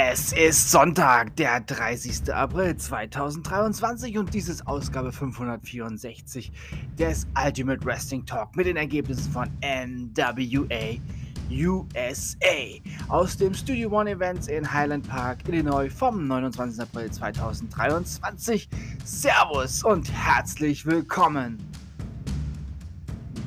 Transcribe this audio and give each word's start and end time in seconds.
Es 0.00 0.32
ist 0.32 0.70
Sonntag, 0.70 1.34
der 1.34 1.58
30. 1.58 2.32
April 2.32 2.76
2023 2.76 4.16
und 4.16 4.32
dies 4.32 4.48
ist 4.48 4.64
Ausgabe 4.64 5.10
564 5.10 6.52
des 6.96 7.26
Ultimate 7.44 7.84
Wrestling 7.84 8.24
Talk 8.24 8.54
mit 8.54 8.66
den 8.66 8.76
Ergebnissen 8.76 9.32
von 9.32 9.48
NWA 9.60 11.00
USA 11.50 12.46
aus 13.08 13.36
dem 13.38 13.52
Studio 13.52 13.90
One 13.90 14.12
Events 14.12 14.46
in 14.46 14.72
Highland 14.72 15.08
Park, 15.08 15.38
Illinois 15.48 15.90
vom 15.92 16.28
29. 16.28 16.80
April 16.80 17.10
2023. 17.10 18.68
Servus 19.04 19.82
und 19.82 20.12
herzlich 20.12 20.86
willkommen. 20.86 21.58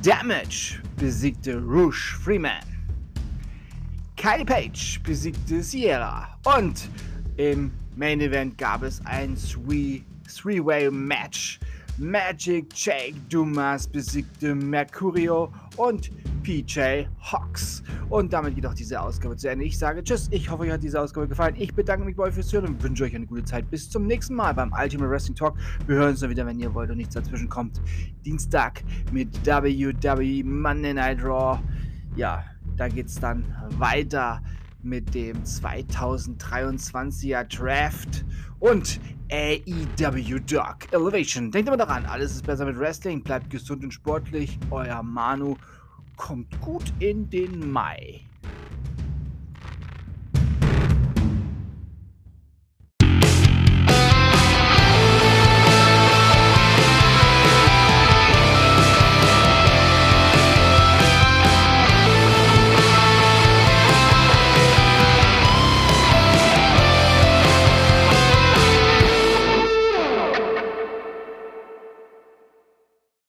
Damage 0.03 0.81
besiegte 0.97 1.61
Rouge 1.61 2.17
Freeman. 2.21 2.70
Kylie 4.21 4.45
Page 4.45 5.01
besiegte 5.01 5.63
Sierra. 5.63 6.37
Und 6.55 6.87
im 7.37 7.71
Main 7.95 8.21
Event 8.21 8.55
gab 8.55 8.83
es 8.83 9.03
ein 9.07 9.35
Three-Way-Match. 9.35 11.59
Magic 11.97 12.67
Jake 12.75 13.15
Dumas 13.29 13.87
besiegte 13.87 14.53
Mercurio 14.53 15.51
und 15.75 16.11
PJ 16.43 17.07
Hawks. 17.19 17.81
Und 18.11 18.31
damit 18.31 18.53
geht 18.53 18.67
auch 18.67 18.75
diese 18.75 19.01
Ausgabe 19.01 19.35
zu 19.37 19.49
Ende. 19.49 19.65
Ich 19.65 19.79
sage 19.79 20.03
Tschüss. 20.03 20.27
Ich 20.29 20.51
hoffe, 20.51 20.65
euch 20.65 20.71
hat 20.71 20.83
diese 20.83 21.01
Ausgabe 21.01 21.27
gefallen. 21.27 21.55
Ich 21.57 21.73
bedanke 21.73 22.05
mich 22.05 22.15
bei 22.15 22.25
euch 22.25 22.35
fürs 22.35 22.53
Hören 22.53 22.67
und 22.67 22.83
wünsche 22.83 23.05
euch 23.05 23.15
eine 23.15 23.25
gute 23.25 23.45
Zeit. 23.45 23.71
Bis 23.71 23.89
zum 23.89 24.05
nächsten 24.05 24.35
Mal 24.35 24.53
beim 24.53 24.71
Ultimate 24.71 25.09
Wrestling 25.09 25.35
Talk. 25.35 25.57
Wir 25.87 25.95
hören 25.95 26.11
uns 26.11 26.19
dann 26.19 26.29
wieder, 26.29 26.45
wenn 26.45 26.59
ihr 26.59 26.71
wollt 26.75 26.91
und 26.91 26.97
nichts 26.97 27.15
dazwischen 27.15 27.49
kommt. 27.49 27.81
Dienstag 28.23 28.83
mit 29.11 29.43
WWE 29.47 30.43
Monday 30.43 30.93
Night 30.93 31.23
Raw. 31.23 31.59
Ja, 32.15 32.45
da 32.81 32.87
geht 32.87 33.05
es 33.05 33.19
dann 33.19 33.45
weiter 33.77 34.41
mit 34.81 35.13
dem 35.13 35.43
2023er 35.43 37.43
Draft 37.43 38.25
und 38.59 38.99
AEW 39.31 40.39
Dark 40.47 40.91
Elevation. 40.91 41.51
Denkt 41.51 41.67
immer 41.67 41.77
daran, 41.77 42.07
alles 42.07 42.31
ist 42.31 42.43
besser 42.43 42.65
mit 42.65 42.79
Wrestling. 42.79 43.21
Bleibt 43.21 43.51
gesund 43.51 43.83
und 43.83 43.91
sportlich. 43.91 44.57
Euer 44.71 45.03
Manu 45.03 45.57
kommt 46.15 46.59
gut 46.59 46.91
in 46.97 47.29
den 47.29 47.71
Mai. 47.71 48.21